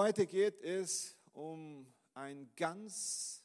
[0.00, 3.42] Heute geht es um ein ganz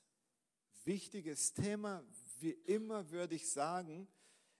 [0.83, 2.03] wichtiges Thema.
[2.41, 4.07] Wie immer würde ich sagen,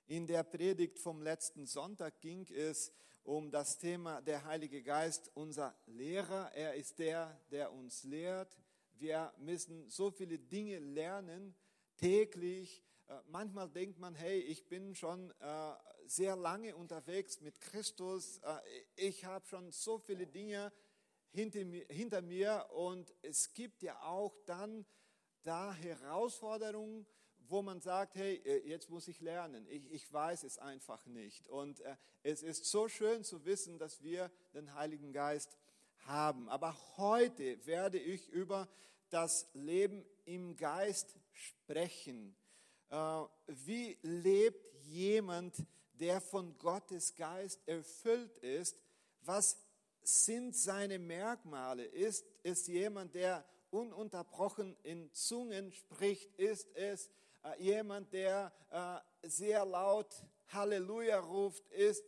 [0.07, 5.75] in der Predigt vom letzten Sonntag ging es um das Thema der Heilige Geist, unser
[5.85, 6.51] Lehrer.
[6.55, 8.57] Er ist der, der uns lehrt.
[8.95, 11.53] Wir müssen so viele Dinge lernen,
[11.97, 12.83] täglich.
[13.07, 15.73] Äh, manchmal denkt man, hey, ich bin schon äh,
[16.07, 18.39] sehr lange unterwegs mit Christus.
[18.39, 18.57] Äh,
[18.95, 20.73] ich habe schon so viele Dinge
[21.33, 24.85] hinter mir, hinter mir und es gibt ja auch dann
[25.41, 27.05] da Herausforderungen,
[27.49, 29.67] wo man sagt, hey, äh, jetzt muss ich lernen.
[29.69, 31.47] Ich, ich weiß es einfach nicht.
[31.49, 35.57] Und äh, es ist so schön zu wissen, dass wir den Heiligen Geist
[36.05, 36.49] haben.
[36.49, 38.69] Aber heute werde ich über
[39.09, 42.35] das Leben im Geist sprechen.
[42.89, 45.55] Äh, wie lebt jemand,
[45.93, 48.77] der von Gottes Geist erfüllt ist?
[49.21, 49.62] Was
[50.07, 51.85] sind seine Merkmale?
[51.85, 56.33] Ist es jemand, der ununterbrochen in Zungen spricht?
[56.37, 57.09] Ist es
[57.43, 60.13] äh, jemand, der äh, sehr laut
[60.47, 61.67] Halleluja ruft?
[61.71, 62.03] Ist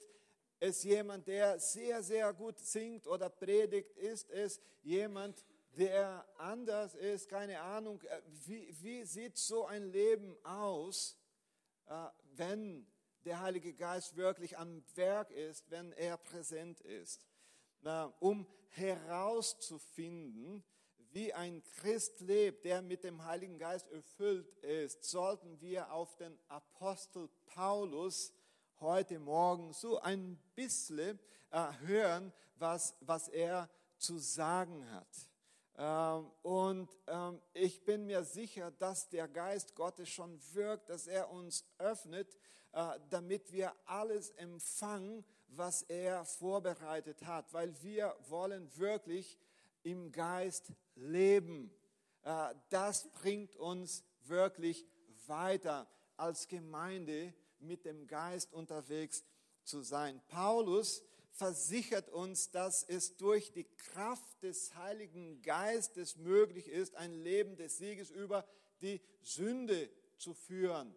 [0.60, 3.92] es jemand, der sehr, sehr gut singt oder predigt?
[3.98, 5.44] Ist es jemand,
[5.78, 7.30] der anders ist?
[7.30, 8.02] Keine Ahnung.
[8.04, 11.18] Äh, wie, wie sieht so ein Leben aus,
[11.88, 12.88] äh, wenn
[13.26, 17.26] der Heilige Geist wirklich am Werk ist, wenn er präsent ist?
[18.20, 20.64] Um herauszufinden,
[21.12, 26.38] wie ein Christ lebt, der mit dem Heiligen Geist erfüllt ist, sollten wir auf den
[26.50, 28.34] Apostel Paulus
[28.82, 31.20] heute Morgen so ein bisschen
[31.52, 35.08] äh, hören, was, was er zu sagen hat.
[35.78, 41.30] Ähm, und ähm, ich bin mir sicher, dass der Geist Gottes schon wirkt, dass er
[41.32, 42.38] uns öffnet,
[42.74, 49.40] äh, damit wir alles empfangen, was er vorbereitet hat, weil wir wollen wirklich
[49.84, 51.72] im Geist leben.
[52.24, 54.86] Äh, das bringt uns wirklich
[55.28, 59.24] weiter als Gemeinde mit dem Geist unterwegs
[59.64, 60.22] zu sein.
[60.28, 67.58] Paulus versichert uns, dass es durch die Kraft des Heiligen Geistes möglich ist, ein Leben
[67.58, 68.48] des Sieges über
[68.82, 70.96] die Sünde zu führen.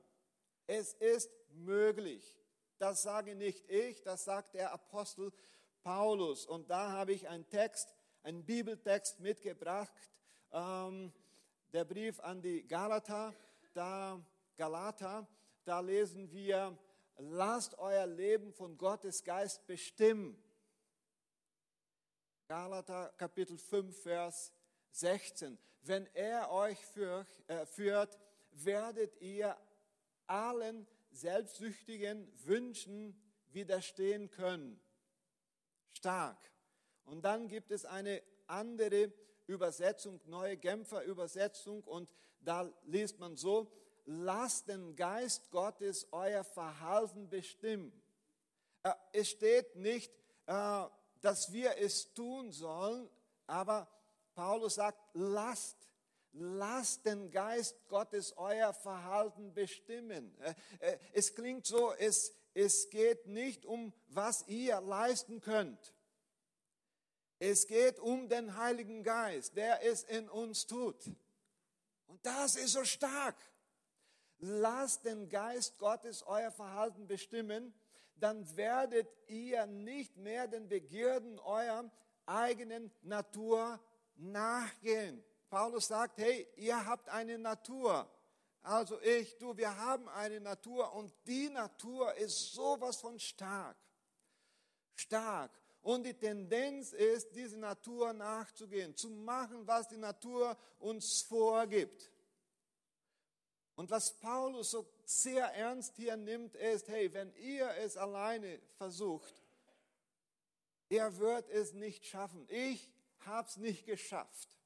[0.67, 2.38] Es ist möglich.
[2.79, 5.33] Das sage nicht ich, das sagt der Apostel
[5.83, 6.47] Paulus.
[6.47, 9.93] Und da habe ich einen Text, einen Bibeltext mitgebracht,
[10.53, 11.13] ähm,
[11.73, 13.35] der Brief an die Galater,
[13.75, 14.21] da
[14.57, 15.27] Galater,
[15.65, 16.79] da lesen wir,
[17.17, 20.41] lasst euer Leben von Gottes Geist bestimmen.
[22.47, 24.53] Galater Kapitel 5, Vers
[24.93, 25.59] 16.
[25.83, 28.19] Wenn er euch äh, führt,
[28.53, 29.57] werdet ihr
[30.27, 33.21] allen selbstsüchtigen Wünschen
[33.51, 34.81] widerstehen können.
[35.93, 36.39] Stark.
[37.05, 39.13] Und dann gibt es eine andere
[39.47, 42.09] Übersetzung, neue Genfer Übersetzung, und
[42.41, 43.73] da liest man so,
[44.05, 47.93] lasst den Geist Gottes euer Verhalten bestimmen.
[48.83, 50.13] Äh, es steht nicht,
[50.47, 50.85] äh,
[51.21, 53.09] dass wir es tun sollen,
[53.47, 53.89] aber
[54.35, 55.78] Paulus sagt, lasst
[56.41, 60.37] Lasst den Geist Gottes euer Verhalten bestimmen.
[60.41, 65.95] Äh, äh, es klingt so, es, es geht nicht um, was ihr leisten könnt.
[67.41, 71.11] Es geht um den Heiligen Geist, der es in uns tut.
[72.07, 73.37] Und das ist so stark.
[74.39, 77.75] Lasst den Geist Gottes euer Verhalten bestimmen,
[78.15, 81.91] dann werdet ihr nicht mehr den Begierden eurer
[82.27, 83.81] eigenen Natur
[84.17, 85.25] nachgehen.
[85.49, 88.09] Paulus sagt, hey, ihr habt eine Natur.
[88.63, 93.77] Also ich, du, wir haben eine Natur und die Natur ist sowas von stark.
[94.95, 95.51] Stark.
[95.81, 102.11] Und die Tendenz ist, diese Natur nachzugehen, zu machen, was die Natur uns vorgibt.
[103.75, 109.41] Und was Paulus so sehr ernst hier nimmt, ist, hey, wenn ihr es alleine versucht,
[110.91, 112.45] er wird es nicht schaffen.
[112.51, 114.58] Ich habe es nicht geschafft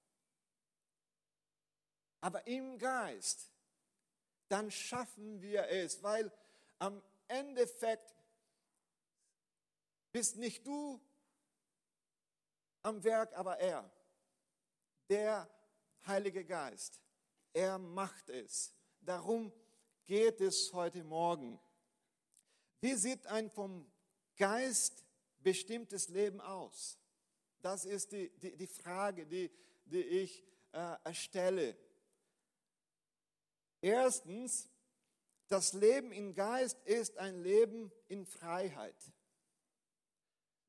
[2.22, 3.50] aber im Geist,
[4.48, 6.32] dann schaffen wir es, weil
[6.78, 8.14] am Endeffekt
[10.12, 11.00] bist nicht du
[12.82, 13.90] am Werk, aber er,
[15.08, 15.48] der
[16.06, 17.00] Heilige Geist.
[17.52, 18.74] Er macht es.
[19.00, 19.52] Darum
[20.04, 21.60] geht es heute Morgen.
[22.80, 23.90] Wie sieht ein vom
[24.36, 25.04] Geist
[25.40, 26.98] bestimmtes Leben aus?
[27.60, 29.50] Das ist die, die, die Frage, die,
[29.84, 31.76] die ich äh, stelle.
[33.82, 34.70] Erstens,
[35.48, 38.96] das Leben im Geist ist ein Leben in Freiheit.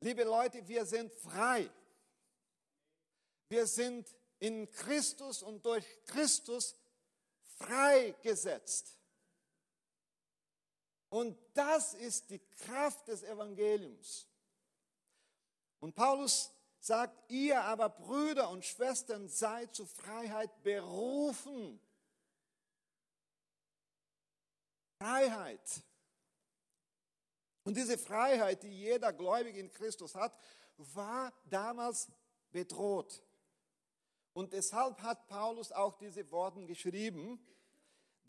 [0.01, 1.69] Liebe Leute, wir sind frei.
[3.48, 6.75] Wir sind in Christus und durch Christus
[7.57, 8.98] freigesetzt.
[11.10, 14.27] Und das ist die Kraft des Evangeliums.
[15.80, 21.80] Und Paulus sagt, ihr aber Brüder und Schwestern seid zur Freiheit berufen.
[25.04, 25.84] Freiheit.
[27.66, 30.34] Und diese Freiheit, die jeder Gläubige in Christus hat,
[30.78, 32.08] war damals
[32.52, 33.22] bedroht.
[34.32, 37.38] Und deshalb hat Paulus auch diese Worte geschrieben.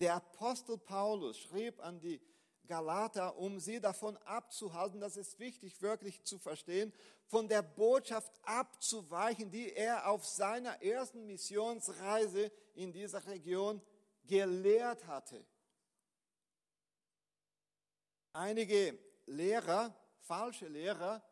[0.00, 2.20] Der Apostel Paulus schrieb an die
[2.66, 6.92] Galater, um sie davon abzuhalten, das ist wichtig wirklich zu verstehen,
[7.26, 13.80] von der Botschaft abzuweichen, die er auf seiner ersten Missionsreise in dieser Region
[14.26, 15.46] gelehrt hatte.
[18.34, 21.22] Einige Lehrer, falsche Lehrer,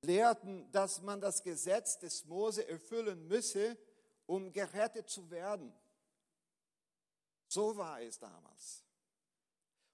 [0.00, 3.76] lehrten, dass man das Gesetz des Mose erfüllen müsse,
[4.24, 5.72] um gerettet zu werden.
[7.48, 8.82] So war es damals.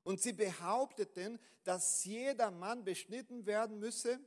[0.04, 4.20] Und sie behaupteten, dass jeder Mann beschnitten werden müsse,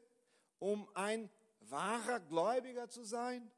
[0.60, 1.30] um ein
[1.62, 3.50] wahrer Gläubiger zu sein.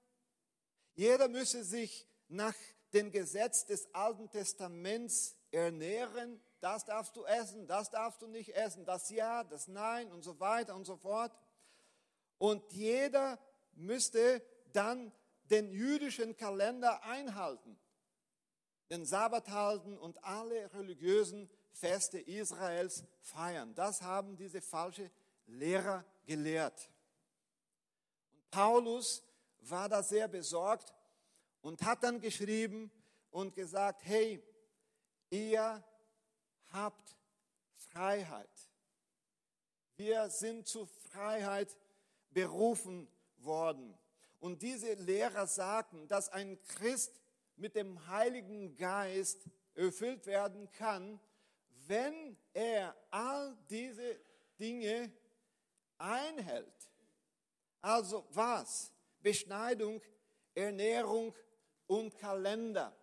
[0.94, 2.56] Jeder müsse sich nach
[2.94, 6.40] dem Gesetz des Alten Testaments ernähren.
[6.64, 10.40] Das darfst du essen, das darfst du nicht essen, das Ja, das Nein und so
[10.40, 11.38] weiter und so fort.
[12.38, 13.38] Und jeder
[13.74, 15.12] müsste dann
[15.50, 17.78] den jüdischen Kalender einhalten,
[18.90, 23.76] den Sabbat halten und alle religiösen Feste Israels feiern.
[23.76, 25.12] Das haben diese falschen
[25.48, 26.90] Lehrer gelehrt.
[28.32, 29.22] Und Paulus
[29.60, 30.94] war da sehr besorgt
[31.62, 32.90] und hat dann geschrieben
[33.32, 34.42] und gesagt, hey,
[35.30, 35.84] ihr
[36.74, 37.16] habt
[37.76, 38.50] Freiheit.
[39.96, 41.78] Wir sind zu Freiheit
[42.32, 43.98] berufen worden.
[44.40, 47.22] Und diese Lehrer sagten, dass ein Christ
[47.56, 51.20] mit dem Heiligen Geist erfüllt werden kann,
[51.88, 54.20] wenn er all diese
[54.60, 55.12] Dinge
[55.98, 56.90] einhält.
[57.82, 58.92] Also was?
[59.22, 60.02] Beschneidung,
[60.54, 61.34] Ernährung
[61.88, 62.96] und Kalender.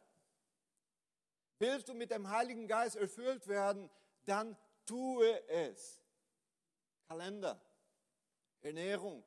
[1.61, 3.89] Willst du mit dem Heiligen Geist erfüllt werden,
[4.25, 6.03] dann tue es.
[7.07, 7.61] Kalender,
[8.61, 9.23] Ernährung,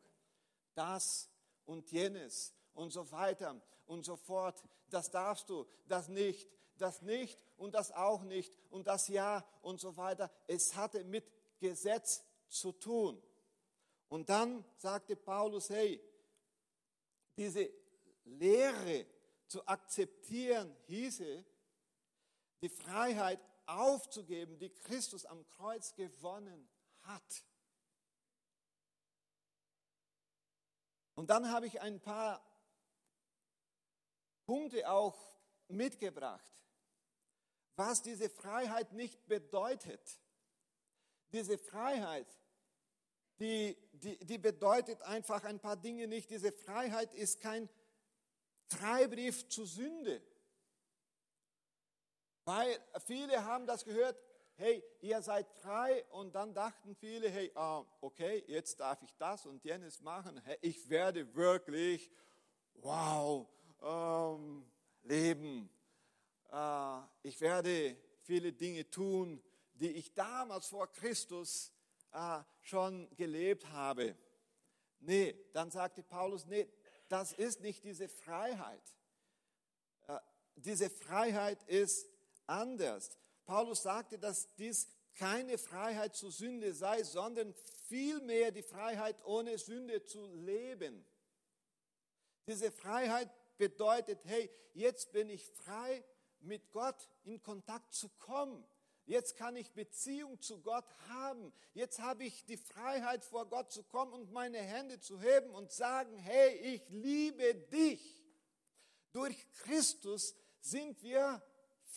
[0.73, 1.29] das
[1.65, 4.61] und jenes und so weiter und so fort.
[4.89, 9.79] Das darfst du, das nicht das nicht und das auch nicht und das ja und
[9.79, 10.31] so weiter.
[10.47, 13.21] Es hatte mit Gesetz zu tun.
[14.09, 16.01] Und dann sagte Paulus, hey,
[17.35, 17.69] diese
[18.25, 19.05] Lehre
[19.47, 21.43] zu akzeptieren hieße,
[22.63, 26.67] die Freiheit aufzugeben, die Christus am Kreuz gewonnen
[27.03, 27.45] hat.
[31.13, 32.43] Und dann habe ich ein paar
[34.45, 35.37] Punkte auch
[35.67, 36.53] mitgebracht
[37.75, 40.19] was diese Freiheit nicht bedeutet.
[41.31, 42.27] Diese Freiheit,
[43.39, 46.29] die, die, die bedeutet einfach ein paar Dinge nicht.
[46.29, 47.67] Diese Freiheit ist kein
[48.67, 50.21] Freibrief zur Sünde.
[52.45, 54.17] Weil viele haben das gehört,
[54.55, 59.45] hey, ihr seid frei und dann dachten viele, hey, ah, okay, jetzt darf ich das
[59.45, 60.41] und jenes machen.
[60.61, 62.11] Ich werde wirklich,
[62.75, 63.47] wow,
[63.81, 64.65] ähm,
[65.03, 65.69] leben
[66.53, 69.41] äh, ich werde viele Dinge tun,
[69.73, 71.71] die ich damals vor Christus
[72.11, 74.15] äh, schon gelebt habe.
[74.99, 76.69] Nee, dann sagte Paulus, nee,
[77.09, 78.83] das ist nicht diese Freiheit.
[80.07, 80.19] Äh,
[80.55, 82.07] diese Freiheit ist
[82.47, 83.17] anders.
[83.45, 87.53] Paulus sagte, dass dies keine Freiheit zur Sünde sei, sondern
[87.87, 91.05] vielmehr die Freiheit, ohne Sünde zu leben.
[92.47, 96.03] Diese Freiheit bedeutet, hey, jetzt bin ich frei
[96.39, 98.65] mit Gott in Kontakt zu kommen.
[99.05, 101.53] Jetzt kann ich Beziehung zu Gott haben.
[101.73, 105.71] Jetzt habe ich die Freiheit vor Gott zu kommen und meine Hände zu heben und
[105.71, 108.21] sagen, hey, ich liebe dich.
[109.11, 111.41] Durch Christus sind wir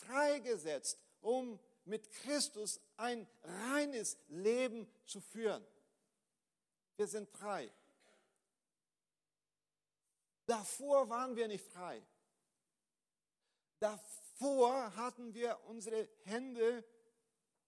[0.01, 5.65] freigesetzt, um mit Christus ein reines Leben zu führen.
[6.97, 7.73] Wir sind frei.
[10.47, 12.05] Davor waren wir nicht frei.
[13.79, 16.85] Davor hatten wir unsere Hände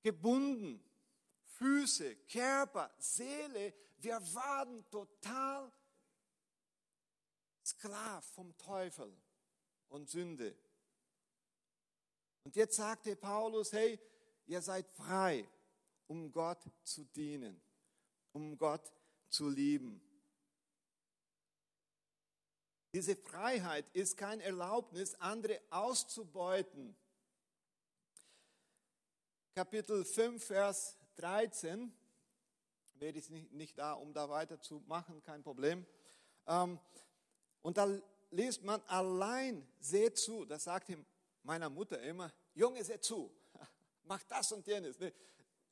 [0.02, 0.82] gebunden,
[1.44, 3.74] Füße, Körper, Seele.
[3.98, 5.70] Wir waren total
[7.64, 9.12] Sklav vom Teufel
[9.88, 10.56] und Sünde.
[12.48, 14.00] Und jetzt sagte Paulus, hey,
[14.46, 15.46] ihr seid frei,
[16.06, 17.60] um Gott zu dienen,
[18.32, 18.90] um Gott
[19.28, 20.00] zu lieben.
[22.94, 26.96] Diese Freiheit ist kein Erlaubnis, andere auszubeuten.
[29.54, 31.92] Kapitel 5, Vers 13,
[32.94, 35.84] wäre ich nicht da, um da weiterzumachen, kein Problem.
[36.46, 36.80] Ähm,
[37.60, 37.94] und da
[38.30, 41.04] liest man, allein seht zu, das sagt ihm
[41.42, 43.32] meiner Mutter immer, Junge, seht zu,
[44.04, 44.96] mach das und jenes.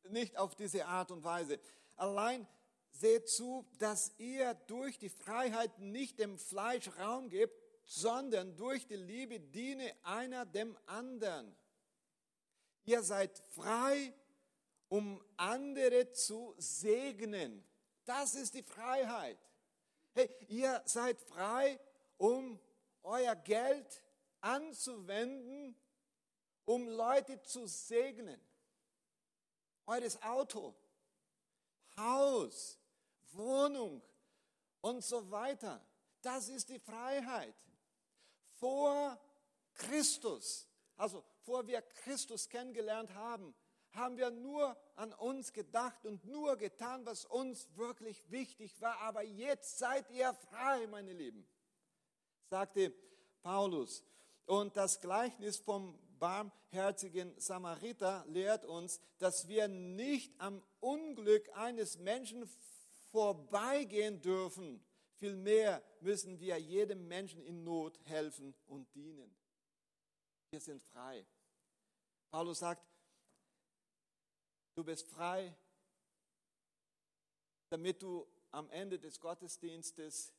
[0.09, 1.59] Nicht auf diese Art und Weise.
[1.97, 2.47] Allein
[2.91, 8.97] seht zu, dass ihr durch die Freiheit nicht dem Fleisch Raum gebt, sondern durch die
[8.97, 11.55] Liebe diene einer dem anderen.
[12.85, 14.13] Ihr seid frei,
[14.89, 17.65] um andere zu segnen.
[18.05, 19.39] Das ist die Freiheit.
[20.15, 21.79] Hey, ihr seid frei,
[22.17, 22.59] um
[23.03, 24.03] euer Geld
[24.41, 25.77] anzuwenden,
[26.65, 28.41] um Leute zu segnen.
[29.87, 30.75] Eures Auto,
[31.97, 32.79] Haus,
[33.33, 34.03] Wohnung
[34.81, 35.85] und so weiter.
[36.23, 37.55] Das ist die Freiheit.
[38.59, 39.19] Vor
[39.75, 43.55] Christus, also vor wir Christus kennengelernt haben,
[43.93, 48.99] haben wir nur an uns gedacht und nur getan, was uns wirklich wichtig war.
[49.01, 51.47] Aber jetzt seid ihr frei, meine Lieben,
[52.51, 52.93] sagte
[53.43, 54.05] Paulus.
[54.47, 62.49] Und das Gleichnis vom barmherzigen Samariter lehrt uns, dass wir nicht am Unglück eines Menschen
[63.11, 64.85] vorbeigehen dürfen.
[65.19, 69.35] Vielmehr müssen wir jedem Menschen in Not helfen und dienen.
[70.51, 71.27] Wir sind frei.
[72.31, 72.87] Paulus sagt,
[74.75, 75.57] du bist frei,
[77.71, 80.33] damit du am Ende des Gottesdienstes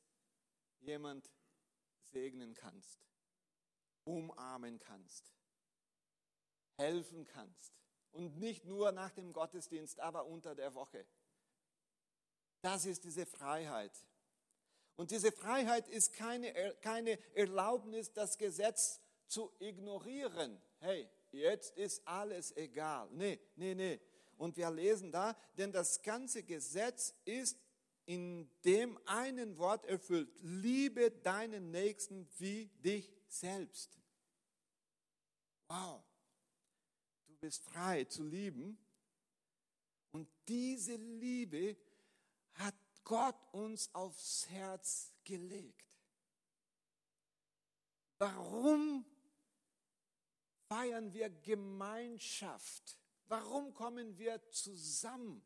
[0.80, 1.30] jemand
[2.04, 3.00] segnen kannst,
[4.08, 5.32] umarmen kannst,
[6.78, 7.74] helfen kannst.
[8.12, 11.06] Und nicht nur nach dem Gottesdienst, aber unter der Woche.
[12.62, 13.92] Das ist diese Freiheit.
[14.96, 20.60] Und diese Freiheit ist keine, keine Erlaubnis, das Gesetz zu ignorieren.
[20.80, 23.08] Hey, jetzt ist alles egal.
[23.12, 24.00] Nee, nee, nee.
[24.38, 27.60] Und wir lesen da, denn das ganze Gesetz ist
[28.06, 30.30] in dem einen Wort erfüllt.
[30.42, 33.98] Liebe deinen Nächsten wie dich selbst.
[35.68, 36.04] Wow.
[37.28, 38.78] Du bist frei zu lieben.
[40.12, 41.78] Und diese Liebe
[42.54, 45.86] hat Gott uns aufs Herz gelegt.
[48.18, 49.06] Warum
[50.68, 52.98] feiern wir Gemeinschaft?
[53.28, 55.46] Warum kommen wir zusammen?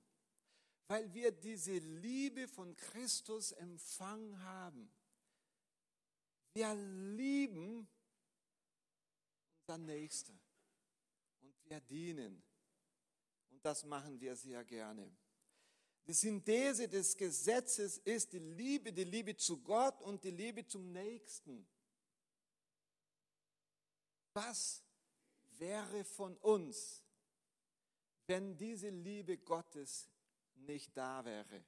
[0.87, 4.91] Weil wir diese Liebe von Christus empfangen haben.
[6.53, 7.87] Wir lieben
[9.59, 10.39] unseren Nächsten
[11.41, 12.43] und wir dienen.
[13.49, 15.15] Und das machen wir sehr gerne.
[16.07, 20.91] Die Synthese des Gesetzes ist die Liebe, die Liebe zu Gott und die Liebe zum
[20.91, 21.65] Nächsten.
[24.33, 24.83] Was
[25.57, 27.03] wäre von uns,
[28.27, 30.09] wenn diese Liebe Gottes
[30.55, 31.63] nicht da wäre?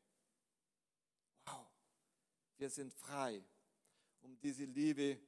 [1.46, 1.68] Wow,
[2.58, 3.46] wir sind frei,
[4.24, 5.20] um diese Liebe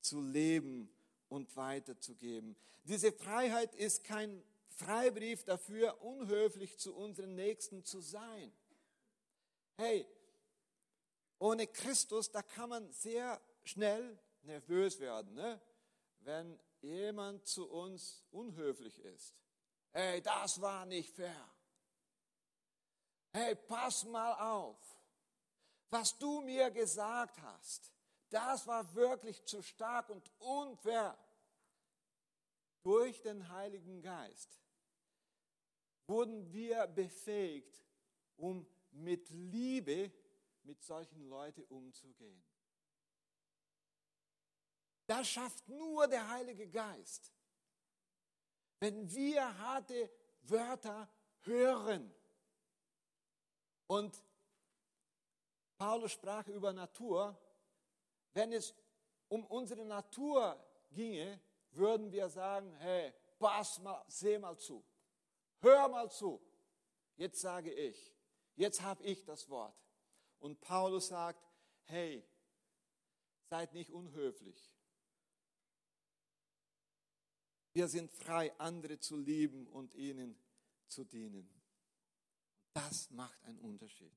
[0.00, 0.90] zu leben
[1.28, 2.56] und weiterzugeben.
[2.84, 8.52] Diese Freiheit ist kein Freibrief dafür, unhöflich zu unseren Nächsten zu sein.
[9.76, 10.06] Hey,
[11.38, 15.60] ohne Christus, da kann man sehr schnell nervös werden, ne?
[16.20, 19.34] wenn jemand zu uns unhöflich ist.
[19.92, 21.50] Hey, das war nicht fair.
[23.32, 24.78] Hey, pass mal auf.
[25.90, 27.93] Was du mir gesagt hast,
[28.34, 31.16] das war wirklich zu stark und unfair.
[32.82, 34.60] Durch den Heiligen Geist
[36.06, 37.82] wurden wir befähigt,
[38.36, 40.12] um mit Liebe
[40.64, 42.42] mit solchen Leuten umzugehen.
[45.06, 47.32] Das schafft nur der Heilige Geist.
[48.80, 50.10] Wenn wir harte
[50.42, 51.08] Wörter
[51.42, 52.12] hören
[53.86, 54.22] und
[55.76, 57.38] Paulus sprach über Natur,
[58.34, 58.74] wenn es
[59.28, 60.62] um unsere Natur
[60.92, 64.84] ginge, würden wir sagen, hey, pass mal, seh mal zu.
[65.60, 66.40] Hör mal zu.
[67.16, 68.14] Jetzt sage ich,
[68.56, 69.74] jetzt habe ich das Wort.
[70.40, 71.42] Und Paulus sagt,
[71.84, 72.24] hey,
[73.48, 74.70] seid nicht unhöflich.
[77.72, 80.38] Wir sind frei, andere zu lieben und ihnen
[80.86, 81.50] zu dienen.
[82.72, 84.12] Das macht einen Unterschied.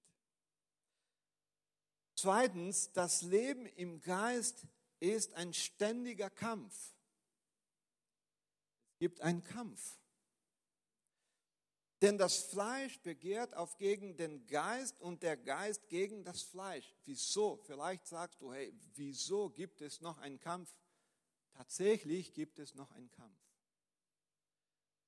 [2.20, 4.66] Zweitens, das Leben im Geist
[5.00, 6.74] ist ein ständiger Kampf.
[8.94, 10.00] Es gibt einen Kampf.
[12.02, 16.96] Denn das Fleisch begehrt auf gegen den Geist und der Geist gegen das Fleisch.
[17.06, 17.58] Wieso?
[17.58, 20.76] Vielleicht sagst du, hey, wieso gibt es noch einen Kampf?
[21.54, 23.40] Tatsächlich gibt es noch einen Kampf.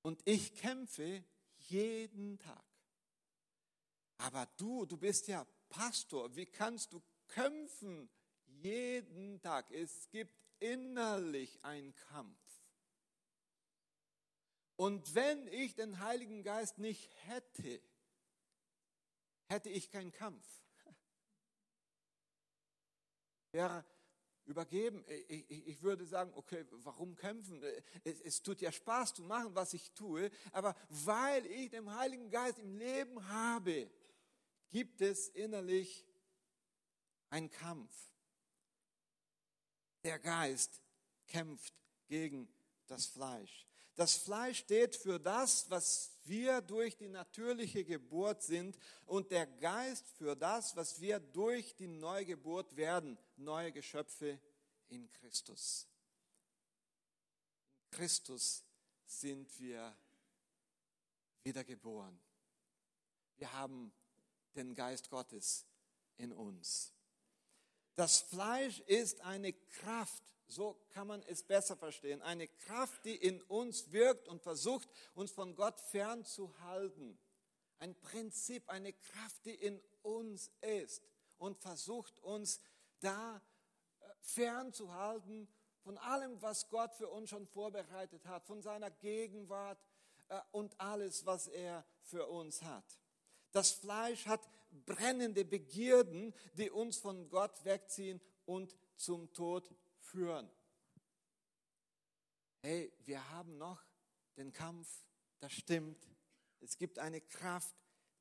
[0.04, 1.24] Und ich kämpfe
[1.56, 2.66] jeden Tag.
[4.20, 6.36] Aber du, du bist ja Pastor.
[6.36, 8.10] Wie kannst du kämpfen
[8.46, 9.72] jeden Tag?
[9.72, 12.38] Es gibt innerlich einen Kampf.
[14.76, 17.82] Und wenn ich den Heiligen Geist nicht hätte,
[19.48, 20.46] hätte ich keinen Kampf.
[23.52, 23.84] Wäre
[24.46, 25.04] übergeben.
[25.28, 27.62] Ich, würde sagen, okay, warum kämpfen?
[28.04, 32.60] Es, tut ja Spaß zu machen, was ich tue, aber weil ich den Heiligen Geist
[32.60, 33.90] im Leben habe,
[34.70, 36.06] gibt es innerlich
[37.30, 37.94] einen Kampf.
[40.04, 40.82] Der Geist
[41.28, 41.74] kämpft
[42.08, 42.48] gegen
[42.88, 43.66] das Fleisch.
[43.96, 50.08] Das Fleisch steht für das, was wir durch die natürliche Geburt sind und der Geist
[50.18, 54.40] für das, was wir durch die Neugeburt werden, neue Geschöpfe
[54.88, 55.86] in Christus.
[57.84, 58.64] In Christus
[59.06, 59.94] sind wir
[61.44, 62.18] wiedergeboren.
[63.36, 63.92] Wir haben
[64.60, 65.66] den Geist Gottes
[66.18, 66.94] in uns.
[67.96, 72.22] Das Fleisch ist eine Kraft, so kann man es besser verstehen.
[72.22, 77.18] Eine Kraft, die in uns wirkt und versucht, uns von Gott fernzuhalten.
[77.78, 81.01] Ein Prinzip, eine Kraft, die in uns ist
[81.38, 82.60] und versucht, uns
[83.00, 85.48] da äh, fernzuhalten
[85.82, 89.80] von allem, was Gott für uns schon vorbereitet hat, von seiner Gegenwart
[90.28, 93.00] äh, und alles, was er für uns hat.
[93.51, 94.48] Das Fleisch hat
[94.86, 100.50] brennende Begierden, die uns von Gott wegziehen und zum Tod führen.
[102.62, 103.82] Hey, wir haben noch
[104.36, 104.88] den Kampf,
[105.39, 106.08] das stimmt.
[106.60, 107.75] Es gibt eine Kraft,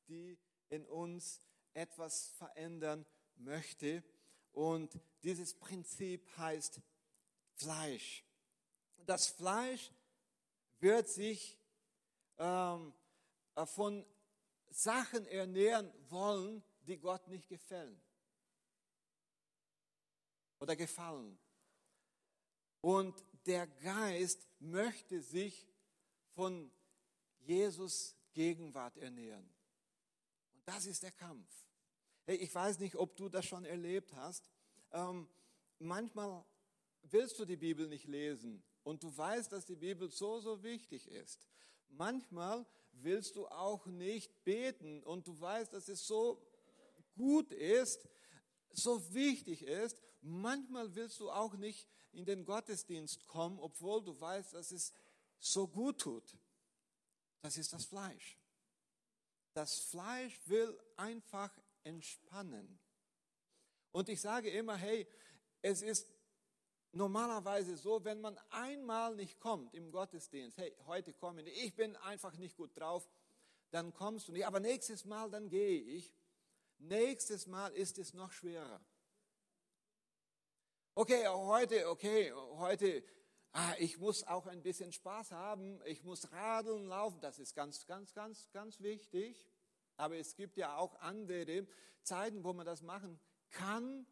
[0.07, 0.37] die
[0.69, 1.41] in uns
[1.73, 3.05] etwas verändern
[3.35, 4.03] möchte.
[4.51, 6.81] Und dieses Prinzip heißt
[7.53, 8.23] Fleisch.
[9.05, 9.91] Das Fleisch
[10.79, 11.57] wird sich
[12.37, 12.93] ähm,
[13.65, 14.05] von
[14.69, 17.99] Sachen ernähren wollen, die Gott nicht gefallen
[20.59, 21.37] oder gefallen.
[22.81, 25.67] Und der Geist möchte sich
[26.33, 26.71] von
[27.39, 29.49] Jesus Gegenwart ernähren.
[30.53, 31.49] Und das ist der Kampf.
[32.25, 34.49] Hey, ich weiß nicht, ob du das schon erlebt hast.
[34.91, 35.27] Ähm,
[35.79, 36.45] manchmal
[37.03, 41.07] willst du die Bibel nicht lesen und du weißt, dass die Bibel so, so wichtig
[41.07, 41.47] ist.
[41.89, 46.41] Manchmal willst du auch nicht beten und du weißt, dass es so
[47.15, 48.07] gut ist,
[48.69, 50.01] so wichtig ist.
[50.21, 54.93] Manchmal willst du auch nicht in den Gottesdienst kommen, obwohl du weißt, dass es
[55.39, 56.37] so gut tut.
[57.41, 58.37] Das ist das Fleisch.
[59.53, 61.51] Das Fleisch will einfach
[61.83, 62.79] entspannen.
[63.91, 65.07] Und ich sage immer, hey,
[65.61, 66.07] es ist
[66.91, 71.95] normalerweise so, wenn man einmal nicht kommt im Gottesdienst, hey, heute komme ich, ich bin
[71.97, 73.09] einfach nicht gut drauf,
[73.71, 76.13] dann kommst du nicht, aber nächstes Mal, dann gehe ich.
[76.79, 78.81] Nächstes Mal ist es noch schwerer.
[80.95, 83.03] Okay, heute, okay, heute,
[83.51, 87.85] ah, ich muss auch ein bisschen Spaß haben, ich muss radeln, laufen, das ist ganz,
[87.85, 89.47] ganz, ganz, ganz wichtig.
[89.97, 91.67] Aber es gibt ja auch andere
[92.01, 93.19] Zeiten, wo man das machen
[93.51, 94.07] kann.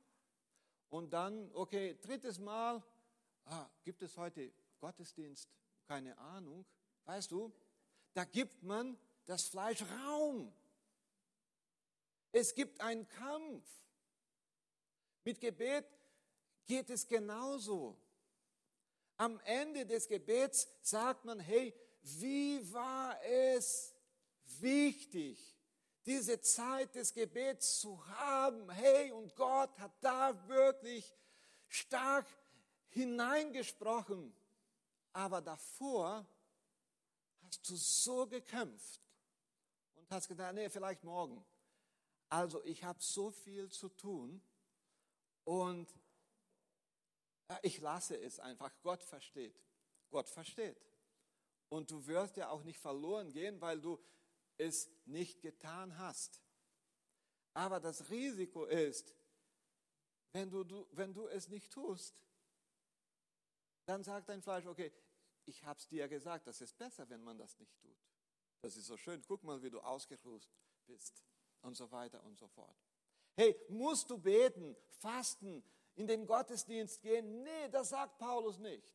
[0.89, 2.83] Und dann, okay, drittes Mal,
[3.45, 5.49] ah, gibt es heute Gottesdienst?
[5.85, 6.65] Keine Ahnung.
[7.05, 7.53] Weißt du,
[8.13, 10.53] da gibt man das Fleisch Raum.
[12.31, 13.65] Es gibt einen Kampf.
[15.23, 15.85] Mit Gebet
[16.65, 17.97] geht es genauso.
[19.17, 21.73] Am Ende des Gebets sagt man, hey,
[22.03, 23.93] wie war es
[24.59, 25.56] wichtig,
[26.07, 28.69] diese Zeit des Gebets zu haben.
[28.71, 31.13] Hey, und Gott hat da wirklich
[31.67, 32.25] stark
[32.87, 34.33] hineingesprochen.
[35.11, 36.25] Aber davor
[37.41, 39.01] hast du so gekämpft
[39.95, 41.45] und hast gedacht, nee, vielleicht morgen.
[42.29, 44.41] Also ich habe so viel zu tun
[45.43, 45.93] und
[47.61, 48.71] ich lasse es einfach.
[48.81, 49.61] Gott versteht.
[50.09, 50.81] Gott versteht.
[51.69, 53.99] Und du wirst ja auch nicht verloren gehen, weil du
[54.57, 56.41] es nicht getan hast.
[57.53, 59.15] Aber das Risiko ist,
[60.31, 62.15] wenn du, du, wenn du es nicht tust,
[63.85, 64.91] dann sagt dein Fleisch, okay,
[65.45, 67.97] ich habe es dir gesagt, das ist besser, wenn man das nicht tut.
[68.61, 70.49] Das ist so schön, guck mal, wie du ausgeruht
[70.85, 71.23] bist
[71.61, 72.77] und so weiter und so fort.
[73.35, 75.63] Hey, musst du beten, fasten,
[75.95, 77.43] in den Gottesdienst gehen.
[77.43, 78.93] Nee, das sagt Paulus nicht.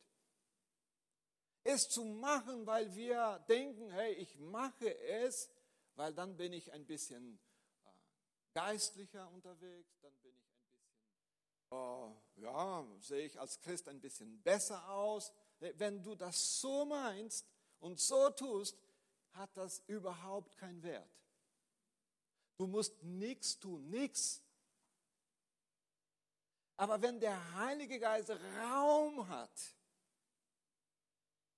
[1.63, 5.49] Es zu machen, weil wir denken, hey, ich mache es,
[5.95, 7.39] weil dann bin ich ein bisschen
[7.85, 7.89] äh,
[8.53, 10.87] geistlicher unterwegs, dann bin ich ein bisschen,
[11.71, 15.31] äh, ja, sehe ich als Christ ein bisschen besser aus.
[15.59, 17.45] Wenn du das so meinst
[17.79, 18.77] und so tust,
[19.33, 21.09] hat das überhaupt keinen Wert.
[22.57, 24.41] Du musst nichts tun, nichts.
[26.75, 28.29] Aber wenn der Heilige Geist
[28.61, 29.51] Raum hat,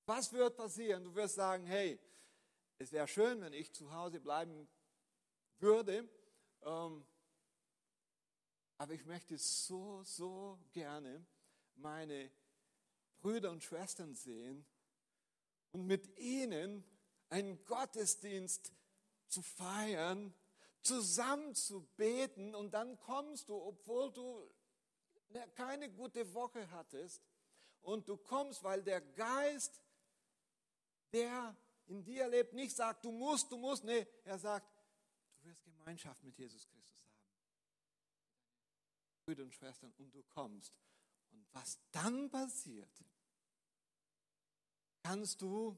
[0.06, 1.04] was wird passieren?
[1.04, 2.00] Du wirst sagen, hey,
[2.78, 4.68] es wäre schön, wenn ich zu Hause bleiben
[5.60, 6.08] würde,
[6.64, 7.06] ähm,
[8.78, 11.26] aber ich möchte so, so gerne
[11.76, 12.30] meine
[13.20, 14.66] Brüder und Schwestern sehen
[15.72, 16.84] und mit ihnen
[17.30, 18.74] einen Gottesdienst
[19.28, 20.34] zu feiern,
[20.82, 24.48] zusammen zu beten und dann kommst du, obwohl du
[25.56, 27.22] keine gute Woche hattest
[27.82, 29.82] und du kommst, weil der Geist,
[31.12, 31.56] der
[31.88, 34.68] in dir lebt, nicht sagt, du musst, du musst, nee, er sagt,
[35.40, 37.22] du wirst Gemeinschaft mit Jesus Christus haben.
[39.26, 40.74] Brüder und Schwestern, und du kommst.
[41.32, 43.06] Und was dann passiert,
[45.04, 45.78] kannst du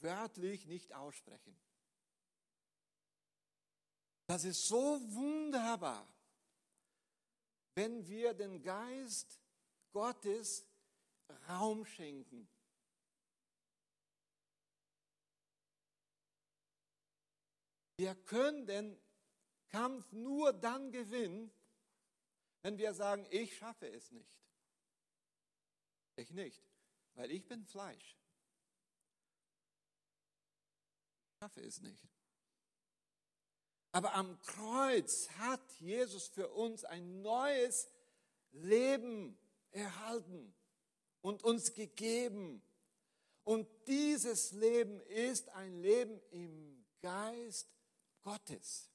[0.00, 1.56] wörtlich nicht aussprechen.
[4.26, 6.08] Das ist so wunderbar,
[7.74, 9.38] wenn wir den Geist
[9.92, 10.66] Gottes
[11.48, 12.48] Raum schenken.
[18.02, 19.00] Wir können den
[19.68, 21.52] Kampf nur dann gewinnen,
[22.62, 24.34] wenn wir sagen, ich schaffe es nicht.
[26.16, 26.60] Ich nicht,
[27.14, 28.18] weil ich bin Fleisch.
[31.30, 32.08] Ich schaffe es nicht.
[33.92, 37.88] Aber am Kreuz hat Jesus für uns ein neues
[38.50, 39.38] Leben
[39.70, 40.52] erhalten
[41.20, 42.64] und uns gegeben.
[43.44, 47.68] Und dieses Leben ist ein Leben im Geist
[48.22, 48.88] Gottes.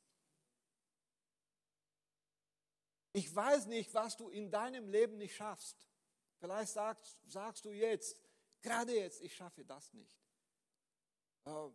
[3.14, 5.88] Ich weiß nicht, was du in deinem Leben nicht schaffst.
[6.40, 8.16] Vielleicht sagst, sagst du jetzt,
[8.62, 10.18] gerade jetzt, ich schaffe das nicht.
[11.46, 11.74] Oh,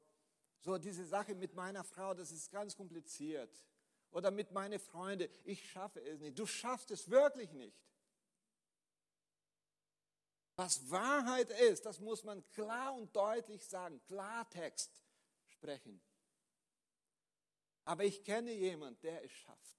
[0.60, 3.52] so diese Sache mit meiner Frau, das ist ganz kompliziert.
[4.12, 6.38] Oder mit meinen Freunden, ich schaffe es nicht.
[6.38, 7.76] Du schaffst es wirklich nicht.
[10.54, 15.02] Was Wahrheit ist, das muss man klar und deutlich sagen, Klartext
[15.48, 16.00] sprechen.
[17.84, 19.78] Aber ich kenne jemanden, der es schafft.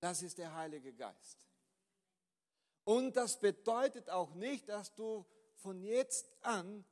[0.00, 1.38] Das ist der Heilige Geist.
[2.84, 6.84] Und das bedeutet auch nicht, dass du von jetzt an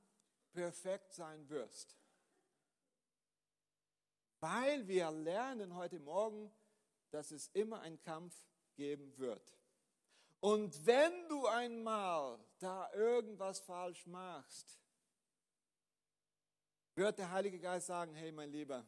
[0.53, 1.97] perfekt sein wirst.
[4.41, 6.51] Weil wir lernen heute Morgen,
[7.11, 8.35] dass es immer einen Kampf
[8.75, 9.57] geben wird.
[10.41, 14.81] Und wenn du einmal da irgendwas falsch machst,
[16.95, 18.85] wird der Heilige Geist sagen, hey mein Lieber,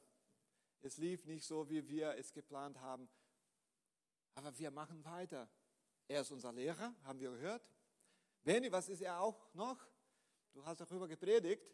[0.84, 3.08] es lief nicht so, wie wir es geplant haben.
[4.34, 5.48] Aber wir machen weiter.
[6.06, 7.62] Er ist unser Lehrer, haben wir gehört.
[8.42, 9.78] Benny, was ist er auch noch?
[10.52, 11.64] Du hast darüber gepredigt.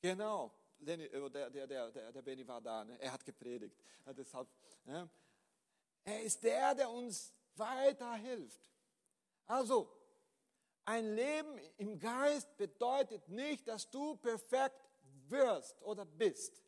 [0.00, 2.98] Genau, Lenny, äh, der, der, der, der Benny war da, ne?
[2.98, 3.76] er hat gepredigt.
[4.06, 4.48] Deshalb,
[4.86, 5.08] ja.
[6.04, 8.72] Er ist der, der uns weiterhilft.
[9.46, 9.92] Also,
[10.86, 14.82] ein Leben im Geist bedeutet nicht, dass du perfekt
[15.28, 16.62] wirst oder bist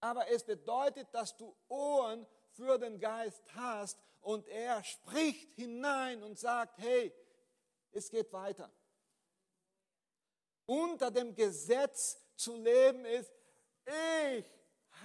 [0.00, 6.38] aber es bedeutet, dass du Ohren für den Geist hast und er spricht hinein und
[6.38, 7.12] sagt, hey,
[7.92, 8.70] es geht weiter.
[10.66, 13.30] Unter dem Gesetz zu leben ist,
[13.86, 14.44] ich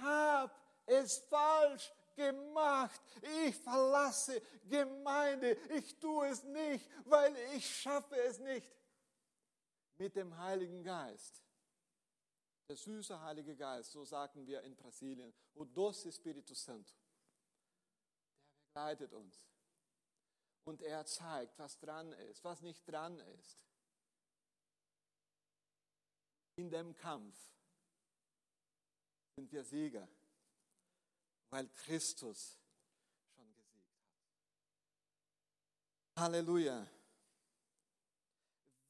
[0.00, 0.52] habe
[0.86, 3.00] es falsch gemacht.
[3.46, 5.56] Ich verlasse Gemeinde.
[5.76, 8.70] Ich tue es nicht, weil ich schaffe es nicht.
[9.98, 11.42] Mit dem Heiligen Geist
[12.70, 16.94] der süße Heilige Geist, so sagen wir in Brasilien, o doce Espírito Santo,
[18.54, 19.44] der begleitet uns.
[20.62, 23.66] Und er zeigt, was dran ist, was nicht dran ist.
[26.54, 27.36] In dem Kampf
[29.34, 30.08] sind wir Sieger,
[31.48, 32.56] weil Christus
[33.34, 33.96] schon gesiegt
[36.14, 36.22] hat.
[36.22, 36.86] Halleluja.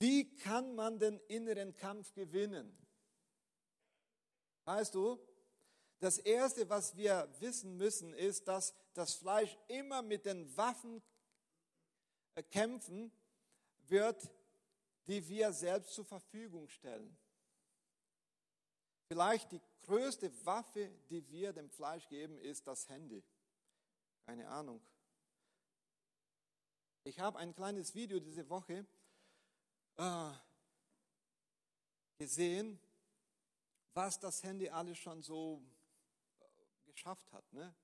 [0.00, 2.79] Wie kann man den inneren Kampf gewinnen?
[4.64, 5.18] Weißt du,
[5.98, 11.02] das Erste, was wir wissen müssen, ist, dass das Fleisch immer mit den Waffen
[12.34, 13.12] äh, kämpfen
[13.88, 14.30] wird,
[15.06, 17.16] die wir selbst zur Verfügung stellen.
[19.08, 23.22] Vielleicht die größte Waffe, die wir dem Fleisch geben, ist das Handy.
[24.24, 24.80] Keine Ahnung.
[27.04, 28.86] Ich habe ein kleines Video diese Woche.
[29.96, 30.32] Äh,
[32.18, 32.78] gesehen,
[33.94, 35.62] was das Handy alles schon so
[36.38, 37.52] äh, geschafft hat.
[37.52, 37.74] Ne?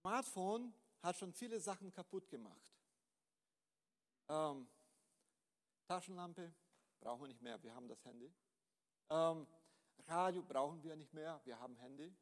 [0.00, 2.72] Smartphone hat schon viele Sachen kaputt gemacht.
[4.28, 4.68] Ähm,
[5.86, 6.52] Taschenlampe
[7.00, 8.32] brauchen wir nicht mehr, wir haben das Handy.
[9.10, 9.46] Ähm,
[10.06, 12.14] Radio brauchen wir nicht mehr, wir haben Handy.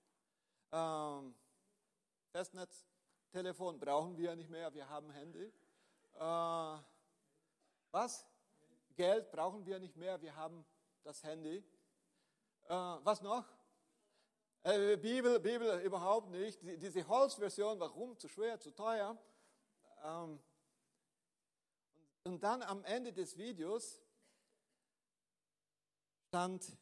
[0.73, 1.35] Ähm,
[2.31, 2.87] Festnetz,
[3.31, 5.53] Telefon brauchen wir nicht mehr, wir haben Handy.
[6.15, 6.79] Äh,
[7.91, 8.27] was?
[8.95, 10.65] Geld brauchen wir nicht mehr, wir haben
[11.03, 11.65] das Handy.
[12.69, 13.45] Äh, was noch?
[14.65, 16.61] Äh, Bibel, Bibel überhaupt nicht.
[16.63, 18.19] Die, diese Holzversion, warum?
[18.19, 19.17] Zu schwer, zu teuer.
[20.03, 20.41] Ähm,
[22.25, 24.03] und dann am Ende des Videos
[26.27, 26.77] stand,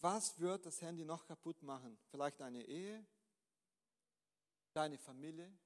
[0.00, 1.96] was wird das Handy noch kaputt machen?
[2.10, 3.06] Vielleicht deine Ehe,
[4.72, 5.56] deine Familie,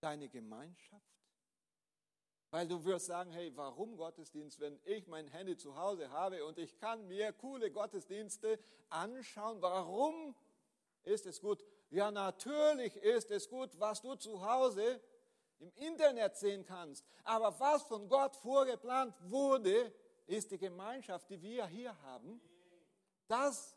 [0.00, 1.23] deine Gemeinschaft?
[2.54, 6.56] Weil du wirst sagen, hey, warum Gottesdienst, wenn ich mein Handy zu Hause habe und
[6.56, 9.60] ich kann mir coole Gottesdienste anschauen?
[9.60, 10.36] Warum
[11.02, 11.64] ist es gut?
[11.90, 15.00] Ja, natürlich ist es gut, was du zu Hause
[15.58, 17.04] im Internet sehen kannst.
[17.24, 19.92] Aber was von Gott vorgeplant wurde,
[20.28, 22.40] ist die Gemeinschaft, die wir hier haben.
[23.26, 23.76] Das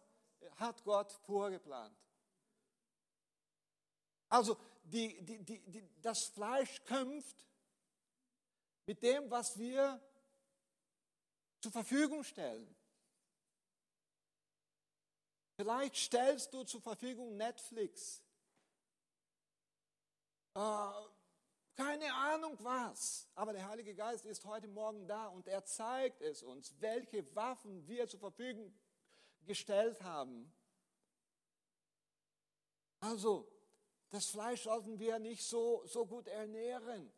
[0.57, 1.97] hat Gott vorgeplant.
[4.29, 7.47] Also die, die, die, das Fleisch kämpft
[8.87, 10.01] mit dem, was wir
[11.59, 12.73] zur Verfügung stellen.
[15.57, 18.23] Vielleicht stellst du zur Verfügung Netflix.
[20.53, 20.91] Äh,
[21.75, 23.27] keine Ahnung was.
[23.35, 27.85] Aber der Heilige Geist ist heute Morgen da und er zeigt es uns, welche Waffen
[27.87, 28.73] wir zur Verfügung
[29.45, 30.53] gestellt haben.
[32.99, 33.51] Also,
[34.09, 37.11] das Fleisch sollten wir nicht so, so gut ernähren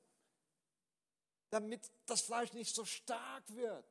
[1.49, 3.85] damit das Fleisch nicht so stark wird.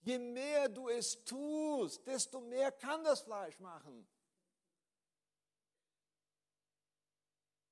[0.00, 4.06] Je mehr du es tust, desto mehr kann das Fleisch machen.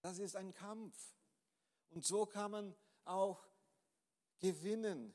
[0.01, 0.97] Das ist ein Kampf.
[1.91, 3.47] Und so kann man auch
[4.39, 5.15] gewinnen.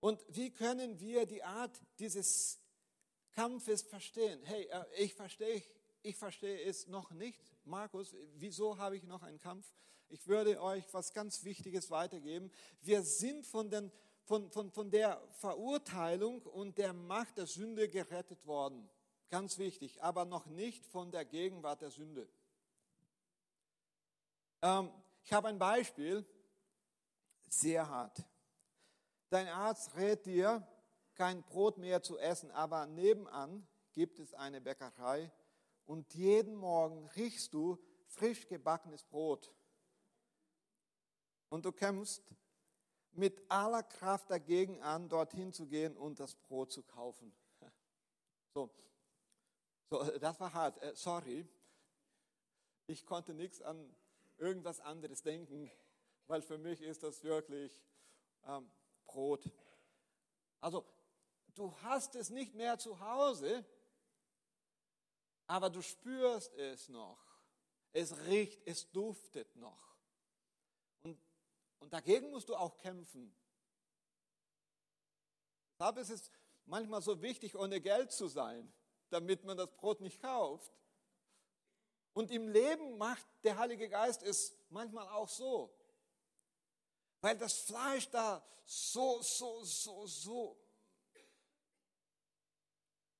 [0.00, 2.60] Und wie können wir die Art dieses
[3.32, 4.42] Kampfes verstehen?
[4.44, 5.62] Hey, äh, ich verstehe,
[6.02, 7.40] ich verstehe es noch nicht.
[7.64, 9.66] Markus, wieso habe ich noch einen Kampf?
[10.08, 12.50] Ich würde euch was ganz Wichtiges weitergeben.
[12.80, 13.92] Wir sind von, den,
[14.24, 18.88] von, von, von der Verurteilung und der Macht der Sünde gerettet worden.
[19.28, 22.28] Ganz wichtig, aber noch nicht von der Gegenwart der Sünde.
[24.62, 24.90] Ähm,
[25.22, 26.24] ich habe ein Beispiel,
[27.48, 28.24] sehr hart.
[29.28, 30.66] Dein Arzt rät dir,
[31.14, 35.30] kein Brot mehr zu essen, aber nebenan gibt es eine Bäckerei
[35.90, 37.76] und jeden Morgen riechst du
[38.06, 39.52] frisch gebackenes Brot
[41.48, 42.22] und du kämpfst
[43.10, 47.34] mit aller Kraft dagegen an, dorthin zu gehen und das Brot zu kaufen.
[48.54, 48.70] So,
[49.88, 50.80] so das war hart.
[50.80, 51.44] Äh, sorry,
[52.86, 53.92] ich konnte nichts an
[54.38, 55.72] irgendwas anderes denken,
[56.28, 57.82] weil für mich ist das wirklich
[58.44, 58.70] ähm,
[59.06, 59.50] Brot.
[60.60, 60.84] Also,
[61.54, 63.64] du hast es nicht mehr zu Hause,
[65.50, 67.18] aber du spürst es noch.
[67.92, 69.98] Es riecht, es duftet noch.
[71.02, 73.34] Und dagegen musst du auch kämpfen.
[75.72, 76.30] Deshalb ist es
[76.66, 78.72] manchmal so wichtig, ohne Geld zu sein,
[79.08, 80.72] damit man das Brot nicht kauft.
[82.12, 85.76] Und im Leben macht der Heilige Geist es manchmal auch so.
[87.22, 90.56] Weil das Fleisch da so, so, so, so,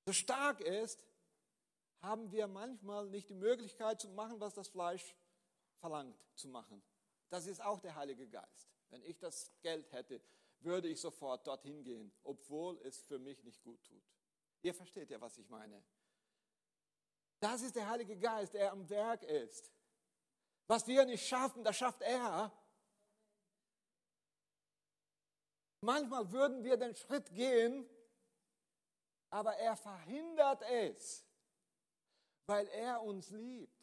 [0.07, 1.05] so stark ist,
[2.01, 5.15] haben wir manchmal nicht die Möglichkeit zu machen, was das Fleisch
[5.79, 6.83] verlangt zu machen.
[7.29, 8.69] Das ist auch der Heilige Geist.
[8.91, 10.21] Wenn ich das Geld hätte,
[10.61, 14.03] würde ich sofort dorthin gehen, obwohl es für mich nicht gut tut.
[14.63, 15.83] Ihr versteht ja, was ich meine.
[17.39, 19.73] Das ist der Heilige Geist, der am Werk ist.
[20.67, 22.53] Was wir nicht schaffen, das schafft er.
[25.81, 27.89] Manchmal würden wir den Schritt gehen,
[29.31, 31.25] aber er verhindert es,
[32.51, 33.81] weil er uns liebt.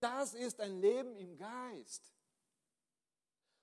[0.00, 2.12] Das ist ein Leben im Geist.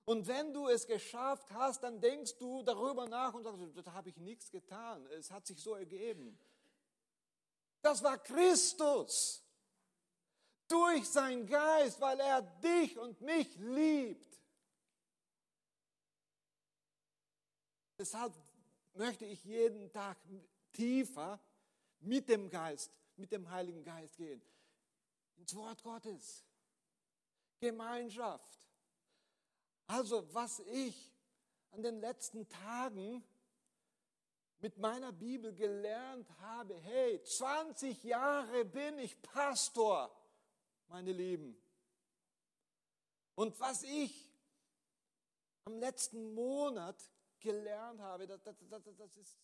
[0.05, 4.09] Und wenn du es geschafft hast, dann denkst du darüber nach und sagst, da habe
[4.09, 5.05] ich nichts getan.
[5.11, 6.35] Es hat sich so ergeben.
[7.83, 9.45] Das war Christus.
[10.67, 14.41] Durch seinen Geist, weil er dich und mich liebt.
[17.99, 18.33] Deshalb
[18.93, 20.17] möchte ich jeden Tag
[20.71, 21.39] tiefer
[21.99, 24.41] mit dem Geist, mit dem Heiligen Geist gehen
[25.39, 26.45] ins Wort Gottes.
[27.59, 28.69] Gemeinschaft.
[29.87, 31.13] Also was ich
[31.71, 33.23] an den letzten Tagen
[34.59, 40.11] mit meiner Bibel gelernt habe, hey, 20 Jahre bin ich Pastor,
[40.87, 41.57] meine Lieben.
[43.35, 44.29] Und was ich
[45.65, 46.97] am letzten Monat
[47.39, 49.37] gelernt habe, das, das, das, das ist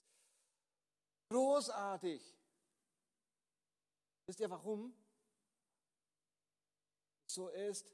[1.29, 2.21] großartig.
[4.25, 4.93] Wisst ihr warum?
[7.27, 7.93] So ist,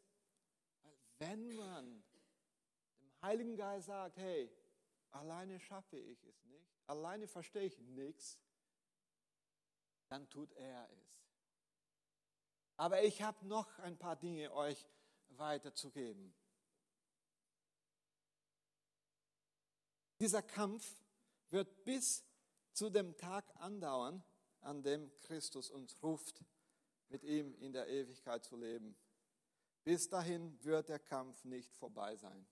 [0.83, 2.03] weil wenn man
[3.01, 4.51] dem Heiligen Geist sagt, hey,
[5.11, 8.39] alleine schaffe ich es nicht, alleine verstehe ich nichts,
[10.09, 11.11] dann tut er es.
[12.77, 14.89] Aber ich habe noch ein paar Dinge euch
[15.29, 16.33] weiterzugeben.
[20.19, 20.85] Dieser Kampf
[21.49, 22.23] wird bis
[22.73, 24.23] zu dem Tag andauern,
[24.61, 26.43] an dem Christus uns ruft,
[27.09, 28.95] mit ihm in der Ewigkeit zu leben.
[29.83, 32.45] Bis dahin wird der Kampf nicht vorbei sein.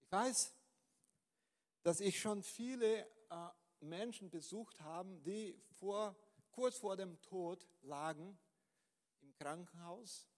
[0.00, 0.54] Ich weiß,
[1.82, 3.48] dass ich schon viele äh,
[3.80, 6.16] Menschen besucht habe, die vor,
[6.50, 8.38] kurz vor dem Tod lagen
[9.22, 10.28] im Krankenhaus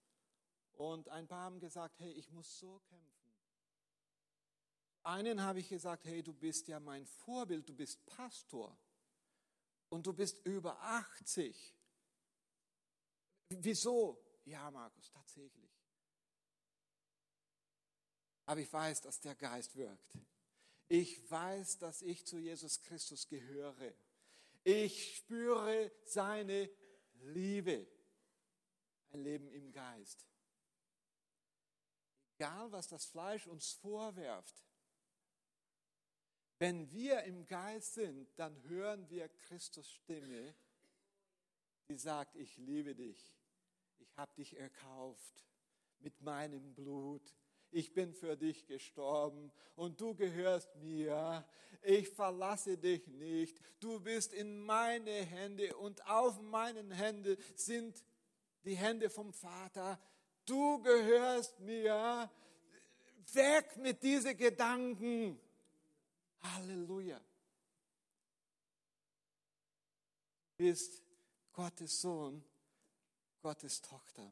[0.73, 3.33] und ein paar haben gesagt, hey, ich muss so kämpfen.
[5.03, 8.77] Einen habe ich gesagt, hey, du bist ja mein Vorbild, du bist Pastor
[9.89, 11.75] und du bist über 80.
[13.49, 14.21] Wieso?
[14.45, 15.71] Ja, Markus, tatsächlich.
[18.45, 20.17] Aber ich weiß, dass der Geist wirkt.
[20.89, 23.93] Ich weiß, dass ich zu Jesus Christus gehöre.
[24.63, 26.69] Ich spüre seine
[27.15, 27.87] Liebe.
[29.11, 30.25] Ein Leben im Geist.
[32.37, 34.66] Egal, was das Fleisch uns vorwerft,
[36.59, 40.55] wenn wir im Geist sind, dann hören wir Christus Stimme,
[41.89, 43.35] die sagt, ich liebe dich,
[43.99, 45.45] ich habe dich erkauft
[45.99, 47.33] mit meinem Blut,
[47.69, 51.45] ich bin für dich gestorben und du gehörst mir,
[51.83, 58.03] ich verlasse dich nicht, du bist in meine Hände und auf meinen Händen sind
[58.63, 59.99] die Hände vom Vater,
[60.45, 62.29] du gehörst mir,
[63.33, 65.39] weg mit diesen Gedanken.
[66.41, 67.19] Halleluja.
[70.57, 71.03] Du bist
[71.53, 72.43] Gottes Sohn,
[73.41, 74.31] Gottes Tochter.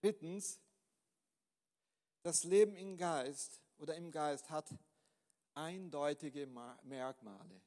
[0.00, 0.60] Drittens,
[2.22, 4.68] das Leben im Geist oder im Geist hat
[5.54, 7.60] eindeutige Merkmale.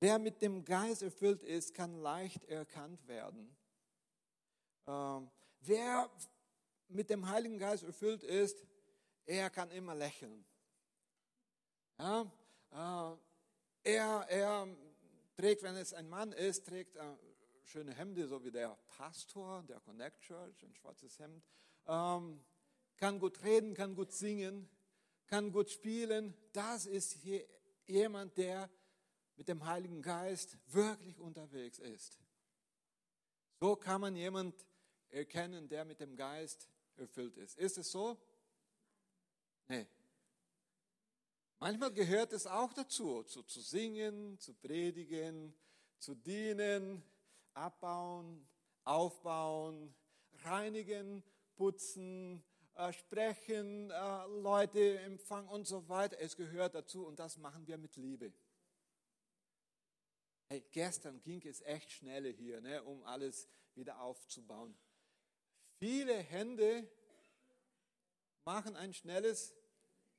[0.00, 3.56] Wer mit dem Geist erfüllt ist, kann leicht erkannt werden.
[4.86, 6.10] Ähm, wer
[6.88, 8.62] mit dem Heiligen Geist erfüllt ist,
[9.24, 10.44] er kann immer lächeln.
[11.98, 12.32] Ja,
[13.84, 14.76] äh, er, er
[15.36, 17.16] trägt, wenn es ein Mann ist, trägt äh,
[17.64, 21.44] schöne Hemde, so wie der Pastor der Connect Church, ein schwarzes Hemd.
[21.86, 22.44] Ähm,
[22.96, 24.68] kann gut reden, kann gut singen,
[25.26, 26.34] kann gut spielen.
[26.52, 27.46] Das ist hier
[27.86, 28.70] jemand, der
[29.36, 32.18] mit dem Heiligen Geist wirklich unterwegs ist.
[33.60, 34.66] So kann man jemand
[35.10, 37.56] erkennen, der mit dem Geist erfüllt ist.
[37.56, 38.18] Ist es so?
[39.68, 39.86] Nee,
[41.64, 45.56] Manchmal gehört es auch dazu, zu, zu singen, zu predigen,
[45.98, 47.02] zu dienen,
[47.54, 48.46] abbauen,
[48.84, 49.94] aufbauen,
[50.42, 51.24] reinigen,
[51.56, 56.20] putzen, äh, sprechen, äh, Leute empfangen und so weiter.
[56.20, 58.34] Es gehört dazu und das machen wir mit Liebe.
[60.50, 64.76] Hey, gestern ging es echt schnell hier, ne, um alles wieder aufzubauen.
[65.78, 66.86] Viele Hände
[68.44, 69.54] machen ein schnelles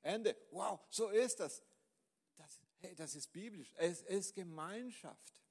[0.05, 0.35] Ende.
[0.51, 1.63] Wow, so ist das.
[2.35, 3.73] das hey, das ist biblisch.
[3.77, 5.41] Es ist Gemeinschaft.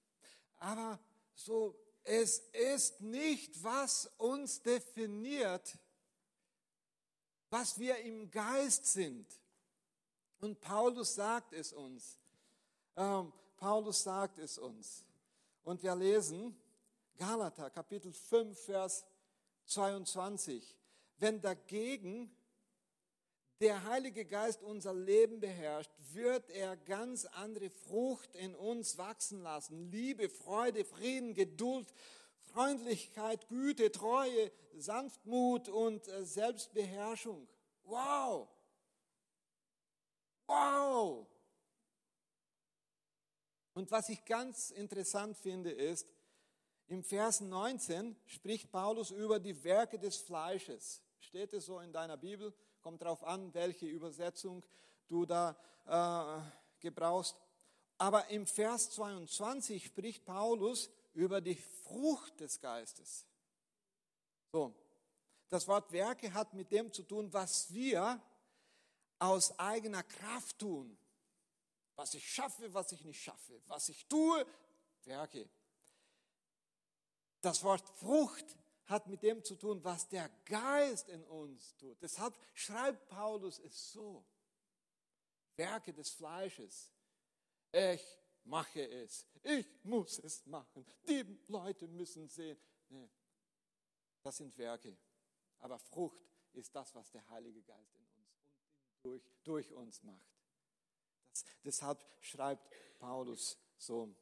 [0.59, 0.99] Aber
[1.35, 5.77] so, es ist nicht, was uns definiert,
[7.51, 9.27] was wir im Geist sind.
[10.39, 12.19] Und Paulus sagt es uns.
[12.97, 15.05] Ähm, Paulus sagt es uns.
[15.65, 16.57] Und wir lesen
[17.17, 19.05] Galater Kapitel 5, Vers
[19.67, 20.77] 22.
[21.17, 22.31] Wenn dagegen
[23.61, 29.91] der Heilige Geist unser Leben beherrscht, wird er ganz andere Frucht in uns wachsen lassen.
[29.91, 31.93] Liebe, Freude, Frieden, Geduld,
[32.53, 37.49] Freundlichkeit, Güte, Treue, Sanftmut und äh, Selbstbeherrschung.
[37.85, 38.49] Wow!
[40.47, 41.27] Wow!
[43.75, 46.09] Und was ich ganz interessant finde, ist,
[46.87, 51.03] im Vers 19 spricht Paulus über die Werke des Fleisches.
[51.19, 52.55] Steht es so in deiner Bibel?
[52.85, 54.63] Kommt darauf an, welche Übersetzung
[55.09, 55.57] du da
[55.87, 57.35] äh, gebrauchst.
[57.97, 63.25] Aber im Vers 22 spricht Paulus über die Frucht des Geistes.
[64.53, 64.75] So,
[65.49, 68.21] das Wort Werke hat mit dem zu tun, was wir
[69.19, 70.95] aus eigener Kraft tun.
[71.97, 73.63] Was ich schaffe, was ich nicht schaffe.
[73.67, 74.45] Was ich tue,
[75.05, 75.49] Werke.
[77.41, 78.45] Das Wort Frucht
[78.87, 82.01] hat mit dem zu tun, was der Geist in uns tut.
[82.03, 84.25] Deshalb schreibt Paulus es so.
[85.57, 86.93] Werke des Fleisches.
[87.73, 88.03] Ich
[88.45, 89.27] mache es.
[89.43, 90.87] Ich muss es machen.
[91.09, 92.59] Die Leute müssen sehen.
[92.89, 93.11] Nee,
[94.23, 94.97] das sind Werke.
[95.61, 96.21] Aber Frucht
[96.53, 100.35] ist das, was der Heilige Geist in uns und durch, durch uns macht.
[101.31, 102.69] Das, deshalb schreibt
[102.99, 104.15] Paulus so.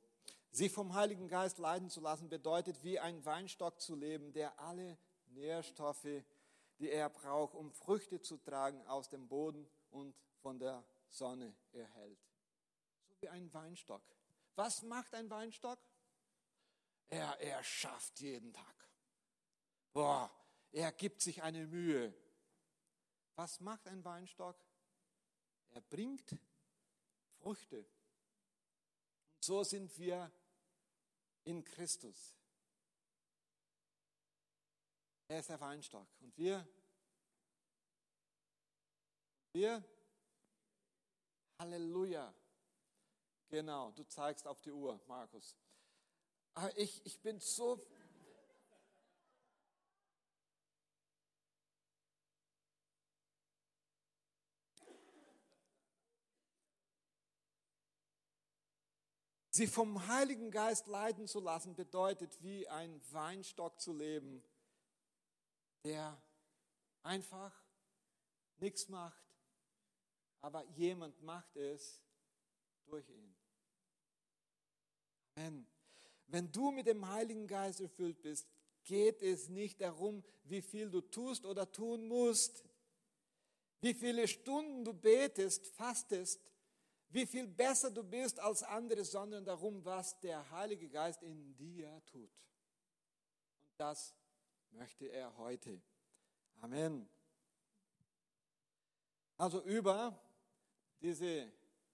[0.55, 4.99] Sie vom Heiligen Geist leiden zu lassen, bedeutet wie ein Weinstock zu leben, der alle
[5.29, 6.23] Nährstoffe,
[6.79, 12.21] die er braucht, um Früchte zu tragen, aus dem Boden und von der Sonne erhält.
[13.09, 14.03] So wie ein Weinstock.
[14.55, 15.79] Was macht ein Weinstock?
[17.09, 18.89] Er, er schafft jeden Tag.
[19.95, 20.31] Boah,
[20.71, 22.15] er gibt sich eine Mühe.
[23.37, 24.57] Was macht ein Weinstock?
[25.71, 26.37] Er bringt
[27.41, 27.87] Früchte.
[29.35, 30.31] Und so sind wir
[31.45, 32.37] in Christus.
[35.29, 36.07] Er ist der Weinstock.
[36.21, 36.67] Und wir,
[39.53, 39.83] wir,
[41.59, 42.35] Halleluja.
[43.49, 45.57] Genau, du zeigst auf die Uhr, Markus.
[46.55, 47.87] Aber ich, ich bin so
[59.55, 64.43] Sie vom Heiligen Geist leiten zu lassen, bedeutet wie ein Weinstock zu leben,
[65.85, 66.17] der
[67.03, 67.53] einfach
[68.57, 69.23] nichts macht,
[70.41, 72.03] aber jemand macht es
[72.87, 73.35] durch ihn.
[75.35, 75.67] Amen.
[76.29, 78.49] Wenn du mit dem Heiligen Geist erfüllt bist,
[78.85, 82.65] geht es nicht darum, wie viel du tust oder tun musst,
[83.83, 86.41] wie viele Stunden du betest, fastest,
[87.13, 92.03] wie viel besser du bist als andere, sondern darum, was der Heilige Geist in dir
[92.07, 92.31] tut.
[93.61, 94.15] Und das
[94.71, 95.81] möchte er heute.
[96.61, 97.07] Amen.
[99.37, 100.19] Also über
[101.01, 101.53] diese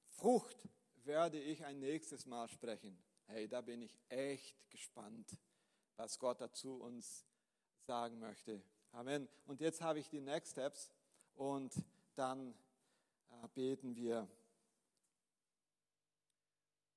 [0.09, 0.69] Frucht
[1.05, 2.97] werde ich ein nächstes Mal sprechen.
[3.27, 5.37] Hey, da bin ich echt gespannt,
[5.97, 7.27] was Gott dazu uns
[7.81, 8.62] sagen möchte.
[8.93, 9.29] Amen.
[9.47, 10.93] Und jetzt habe ich die Next Steps
[11.35, 11.75] und
[12.14, 12.55] dann
[13.31, 14.29] äh, beten wir.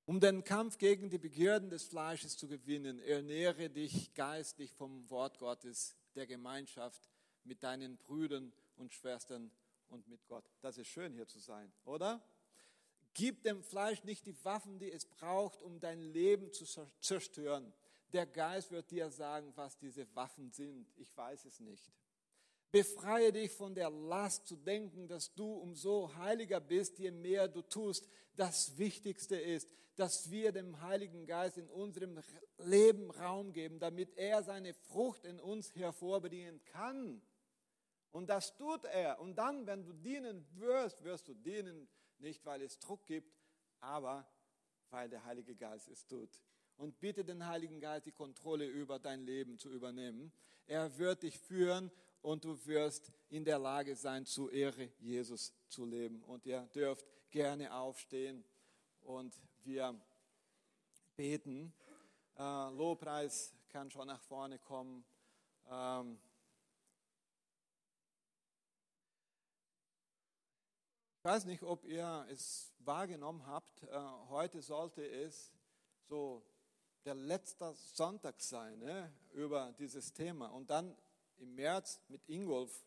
[0.06, 5.38] Um den Kampf gegen die Begierden des Fleisches zu gewinnen, ernähre dich geistlich vom Wort
[5.38, 7.10] Gottes, der Gemeinschaft
[7.44, 9.52] mit deinen Brüdern und Schwestern
[9.90, 10.46] und mit Gott.
[10.62, 12.22] Das ist schön hier zu sein, oder?
[13.14, 16.66] Gib dem Fleisch nicht die Waffen, die es braucht, um dein Leben zu
[17.02, 17.74] zerstören.
[18.14, 20.88] Der Geist wird dir sagen, was diese Waffen sind.
[20.98, 21.92] Ich weiß es nicht.
[22.72, 27.62] Befreie dich von der Last zu denken, dass du umso heiliger bist, je mehr du
[27.62, 28.08] tust.
[28.38, 32.22] Das Wichtigste ist, dass wir dem Heiligen Geist in unserem
[32.58, 37.22] Leben Raum geben, damit er seine Frucht in uns hervorbringen kann.
[38.12, 39.20] Und das tut er.
[39.20, 43.36] Und dann, wenn du dienen wirst, wirst du dienen, nicht weil es Druck gibt,
[43.80, 44.26] aber
[44.92, 46.30] weil der Heilige Geist es tut.
[46.78, 50.32] Und bitte den Heiligen Geist, die Kontrolle über dein Leben zu übernehmen.
[50.68, 51.92] Er wird dich führen
[52.22, 56.24] und du wirst in der Lage sein, zu Ehre Jesus zu leben.
[56.24, 58.44] Und ihr dürft gerne aufstehen
[59.02, 60.00] und wir
[61.16, 61.74] beten.
[62.38, 65.04] Äh, Lobpreis kann schon nach vorne kommen.
[65.70, 66.20] Ähm,
[71.18, 73.84] ich weiß nicht, ob ihr es wahrgenommen habt.
[73.84, 74.00] Äh,
[74.30, 75.52] heute sollte es
[76.08, 76.46] so
[77.06, 80.48] der letzte Sonntag sein ne, über dieses Thema.
[80.48, 80.96] Und dann
[81.42, 82.86] im März mit Ingolf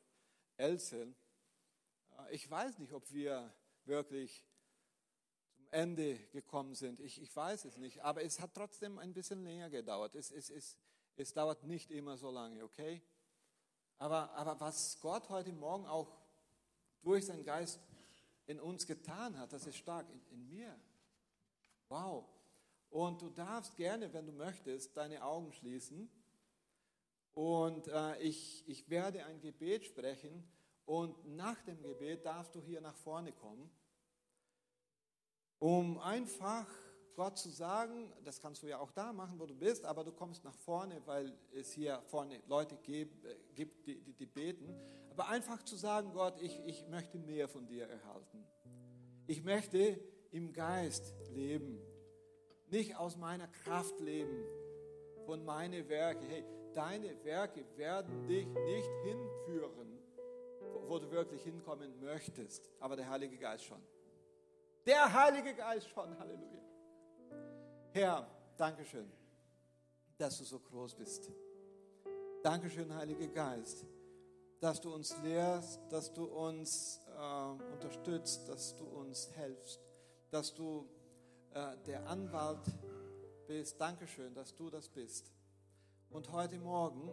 [0.57, 1.15] Elzel.
[2.19, 3.53] Äh, ich weiß nicht, ob wir
[3.85, 4.45] wirklich
[5.53, 7.01] zum Ende gekommen sind.
[7.01, 8.03] Ich, ich weiß es nicht.
[8.03, 10.15] Aber es hat trotzdem ein bisschen länger gedauert.
[10.15, 10.79] Es, es, es,
[11.17, 13.03] es dauert nicht immer so lange, okay?
[13.99, 16.17] Aber, aber was Gott heute Morgen auch
[17.03, 17.81] durch seinen Geist
[18.47, 20.79] in uns getan hat, das ist stark in, in mir.
[21.89, 22.27] Wow.
[22.91, 26.09] Und du darfst gerne, wenn du möchtest, deine Augen schließen.
[27.35, 30.45] Und äh, ich, ich werde ein Gebet sprechen
[30.87, 33.71] und nach dem Gebet darfst du hier nach vorne kommen,
[35.59, 36.67] um einfach
[37.17, 40.13] Gott zu sagen, das kannst du ja auch da machen, wo du bist, aber du
[40.13, 44.75] kommst nach vorne, weil es hier vorne Leute gibt, äh, gibt die, die, die beten.
[45.11, 48.45] Aber einfach zu sagen, Gott, ich, ich möchte mehr von dir erhalten.
[49.27, 49.99] Ich möchte
[50.33, 51.81] im Geist leben,
[52.67, 54.45] nicht aus meiner Kraft leben,
[55.25, 56.27] von meinen Werken.
[56.27, 56.45] Hey,
[56.75, 59.95] deine Werke werden dich nicht hinführen
[60.89, 63.83] wo du wirklich hinkommen möchtest, aber der Heilige Geist schon.
[64.87, 66.63] Der Heilige Geist schon, Halleluja.
[67.93, 69.11] Herr, Dankeschön,
[70.19, 71.31] dass du so groß bist.
[72.43, 73.87] Dankeschön, Heiliger Geist,
[74.61, 79.81] dass du uns lehrst, dass du uns äh, unterstützt, dass du uns helfst,
[80.31, 80.87] dass du
[81.55, 82.67] äh, der Anwalt
[83.47, 83.81] bist.
[83.81, 85.33] Dankeschön, dass du das bist.
[86.11, 87.11] Und heute Morgen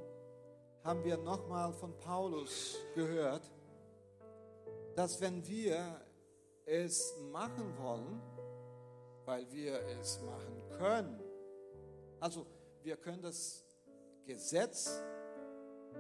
[0.84, 3.50] haben wir nochmal von Paulus gehört,
[4.96, 6.02] dass wenn wir
[6.66, 8.22] es machen wollen,
[9.26, 11.20] weil wir es machen können,
[12.20, 12.46] also
[12.84, 13.64] wir können das
[14.26, 15.02] Gesetz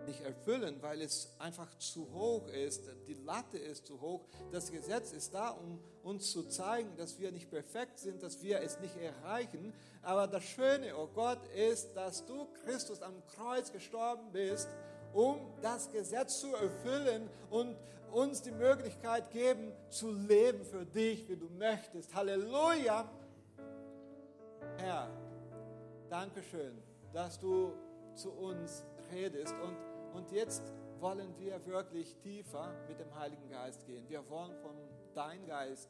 [0.06, 2.84] nicht erfüllen, weil es einfach zu hoch ist.
[3.08, 4.26] Die Latte ist zu hoch.
[4.52, 8.62] Das Gesetz ist da, um uns zu zeigen, dass wir nicht perfekt sind, dass wir
[8.62, 9.74] es nicht erreichen.
[10.02, 14.70] Aber das Schöne, oh Gott, ist, dass du Christus am Kreuz gestorben bist,
[15.14, 17.76] um das Gesetz zu erfüllen und
[18.12, 22.14] uns die Möglichkeit geben, zu leben für dich, wie du möchtest.
[22.14, 23.10] Halleluja!
[24.78, 25.10] Herr,
[26.10, 26.82] Dankeschön,
[27.14, 27.74] dass du
[28.16, 29.56] zu uns redest.
[29.60, 29.78] Und,
[30.14, 34.08] und jetzt wollen wir wirklich tiefer mit dem Heiligen Geist gehen.
[34.08, 34.76] Wir wollen von
[35.14, 35.90] deinem Geist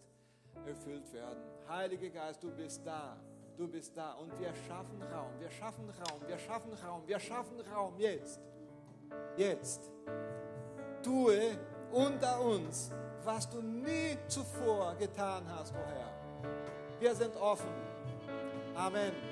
[0.66, 1.42] erfüllt werden.
[1.68, 3.18] Heiliger Geist, du bist da.
[3.58, 7.60] Du bist da und wir schaffen Raum, wir schaffen Raum, wir schaffen Raum, wir schaffen
[7.72, 8.40] Raum jetzt.
[9.38, 9.92] Jetzt.
[11.04, 11.60] Tue
[11.92, 12.92] unter uns,
[13.24, 17.00] was du nie zuvor getan hast, o oh Herr.
[17.00, 17.70] Wir sind offen.
[18.76, 19.31] Amen.